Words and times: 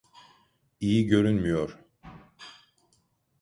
İyi 0.79 1.05
görünmüyor. 1.07 1.79